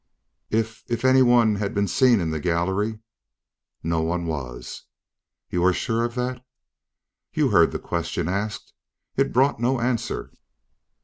[0.49, 2.97] "If if anyone had been seen in the gallery"
[3.93, 4.85] "No one was."
[5.51, 6.43] "You are sure of that?"
[7.33, 8.73] "You heard the question asked.
[9.15, 10.33] It brought no answer."